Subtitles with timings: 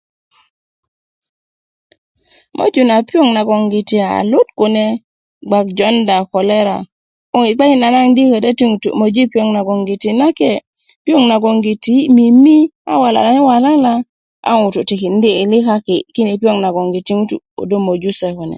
[2.57, 4.85] moju na pioŋ nagogiti a lut kune
[5.49, 6.77] bgak jounda kolera
[7.47, 7.87] i kpekinda
[8.57, 10.51] ti ŋutu moji piöŋ nagongiti nake
[11.05, 13.93] piöŋ nagon yi mimia walalane walala
[14.49, 18.29] a ŋutu tikindi i likaki kine piöŋ nagongiti ŋutu kodo möju se